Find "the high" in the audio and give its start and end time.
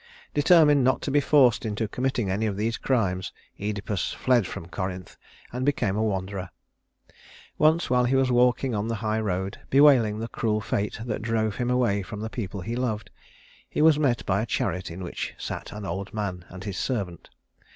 8.87-9.19